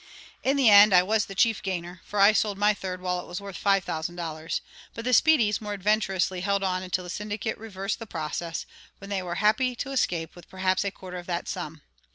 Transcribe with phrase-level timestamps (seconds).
[0.41, 3.27] In the end I was the chief gainer; for I sold my third while it
[3.27, 4.61] was worth five thousand dollars,
[4.95, 8.65] but the Speedys more adventurously held on until the syndicate reversed the process,
[8.97, 11.83] when they were happy to escape with perhaps a quarter of that sum.